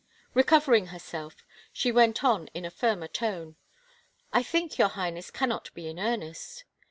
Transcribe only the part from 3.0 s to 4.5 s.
tone," I